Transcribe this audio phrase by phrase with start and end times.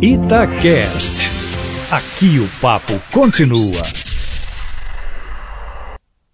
[0.00, 1.30] Itacast.
[1.90, 3.82] Aqui o papo continua.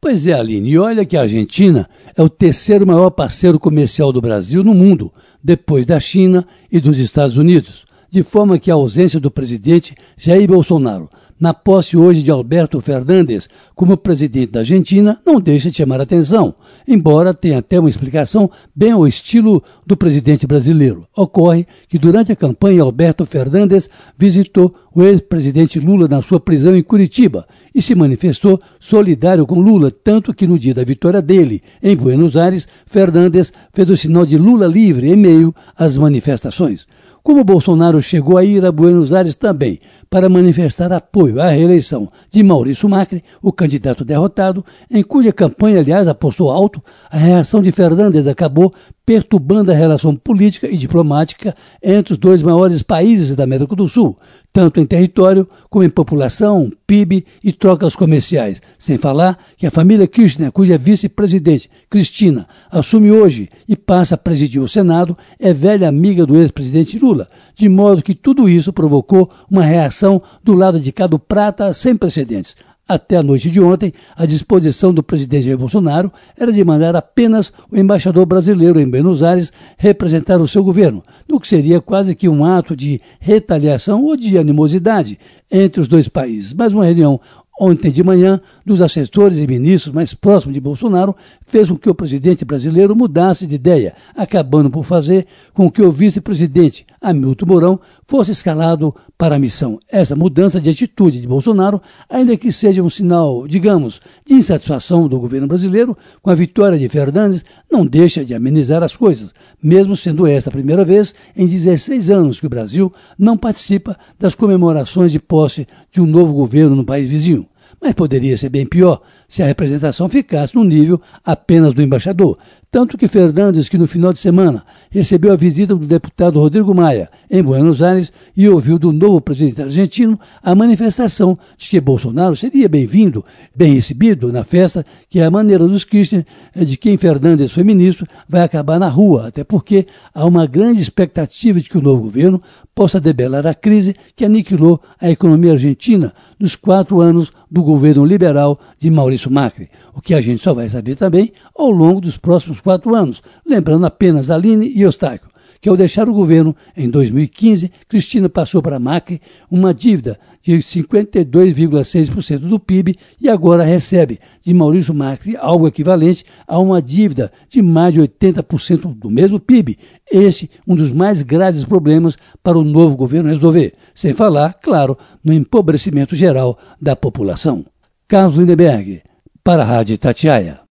[0.00, 4.20] Pois é, Aline, e olha que a Argentina é o terceiro maior parceiro comercial do
[4.20, 7.86] Brasil no mundo, depois da China e dos Estados Unidos.
[8.10, 11.08] De forma que a ausência do presidente Jair Bolsonaro
[11.42, 16.54] na posse hoje de Alberto Fernandes como presidente da Argentina não deixa de chamar atenção,
[16.86, 21.04] embora tenha até uma explicação bem ao estilo do presidente brasileiro.
[21.16, 26.82] Ocorre que durante a campanha Alberto Fernandes visitou o ex-presidente Lula na sua prisão em
[26.82, 31.96] Curitiba e se manifestou solidário com Lula, tanto que no dia da vitória dele em
[31.96, 36.86] Buenos Aires, Fernandes fez o sinal de Lula livre em meio às manifestações.
[37.22, 39.78] Como Bolsonaro chegou a ir a Buenos Aires também
[40.10, 46.08] para manifestar apoio à reeleição de Maurício Macri, o candidato derrotado, em cuja campanha, aliás,
[46.08, 52.18] apostou alto, a reação de Fernandes acabou perturbando a relação política e diplomática entre os
[52.18, 54.16] dois maiores países da América do Sul,
[54.52, 58.60] tanto em território como em população, PIB e trocas comerciais.
[58.78, 64.62] Sem falar que a família Kirchner, cuja vice-presidente, Cristina, assume hoje e passa a presidir
[64.62, 69.64] o Senado, é velha amiga do ex-presidente Lula, de modo que tudo isso provocou uma
[69.64, 72.54] reação do lado de cá do prata sem precedentes.
[72.92, 77.50] Até a noite de ontem, a disposição do presidente Jair Bolsonaro era de mandar apenas
[77.70, 82.28] o embaixador brasileiro em Buenos Aires representar o seu governo, no que seria quase que
[82.28, 85.18] um ato de retaliação ou de animosidade
[85.50, 86.52] entre os dois países.
[86.52, 87.18] Mas uma reunião
[87.58, 91.94] ontem de manhã, dos assessores e ministros mais próximos de Bolsonaro, fez com que o
[91.94, 98.30] presidente brasileiro mudasse de ideia, acabando por fazer com que o vice-presidente Hamilton Mourão fosse
[98.30, 99.80] escalado para a missão.
[99.88, 105.18] Essa mudança de atitude de Bolsonaro, ainda que seja um sinal, digamos, de insatisfação do
[105.18, 109.30] governo brasileiro com a vitória de Fernandes, não deixa de amenizar as coisas,
[109.62, 114.34] mesmo sendo esta a primeira vez em 16 anos que o Brasil não participa das
[114.34, 117.46] comemorações de posse de um novo governo no país vizinho.
[117.80, 122.38] Mas poderia ser bem pior se a representação ficasse no nível apenas do embaixador.
[122.72, 127.10] Tanto que Fernandes, que no final de semana recebeu a visita do deputado Rodrigo Maia
[127.30, 132.70] em Buenos Aires e ouviu do novo presidente argentino a manifestação de que Bolsonaro seria
[132.70, 133.22] bem-vindo,
[133.54, 136.24] bem recebido na festa, que é a maneira dos Kirchner
[136.56, 141.60] de quem Fernandes foi ministro vai acabar na rua, até porque há uma grande expectativa
[141.60, 142.40] de que o novo governo
[142.74, 148.58] possa debelar a crise que aniquilou a economia argentina nos quatro anos do governo liberal
[148.78, 152.61] de Maurício Macri, o que a gente só vai saber também ao longo dos próximos
[152.62, 155.28] quatro anos, lembrando apenas Aline e Eustáquio,
[155.60, 162.38] que ao deixar o governo em 2015, Cristina passou para Macri uma dívida de 52,6%
[162.40, 167.94] do PIB e agora recebe de Maurício Macri algo equivalente a uma dívida de mais
[167.94, 169.78] de 80% do mesmo PIB.
[170.10, 175.32] Esse um dos mais graves problemas para o novo governo resolver, sem falar, claro, no
[175.32, 177.64] empobrecimento geral da população.
[178.08, 179.00] Carlos Lindeberg,
[179.44, 180.62] para a Rádio Tatiaia.